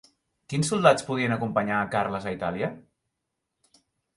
Quins 0.53 0.71
soldats 0.71 1.05
podien 1.09 1.35
acompanyar 1.35 1.77
a 1.81 1.91
Carles 1.97 2.27
a 2.31 2.35
Itàlia? 2.39 2.73